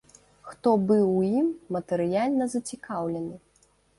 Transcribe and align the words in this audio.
Хто 0.51 0.71
быў 0.91 1.03
у 1.09 1.19
ім 1.41 1.51
матэрыяльна 1.77 2.45
зацікаўлены? 2.55 3.35